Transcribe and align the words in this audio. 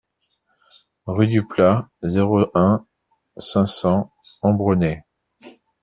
Rue 1.05 1.27
du 1.27 1.45
Plat, 1.45 1.87
zéro 2.01 2.47
un, 2.55 2.83
cinq 3.37 3.67
cents 3.67 4.11
Ambronay 4.41 5.05